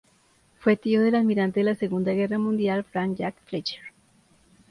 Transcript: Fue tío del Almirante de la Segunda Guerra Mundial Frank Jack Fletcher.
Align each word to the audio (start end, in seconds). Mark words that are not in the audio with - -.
Fue 0.57 0.77
tío 0.77 1.03
del 1.03 1.13
Almirante 1.13 1.59
de 1.59 1.63
la 1.65 1.75
Segunda 1.75 2.11
Guerra 2.13 2.39
Mundial 2.39 2.83
Frank 2.83 3.17
Jack 3.17 3.35
Fletcher. 3.45 3.83